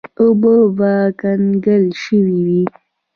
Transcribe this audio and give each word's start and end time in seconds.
اوبه 0.21 0.53
به 0.77 0.93
کنګل 1.21 1.85
شوې 2.03 2.39
وې. 2.45 2.63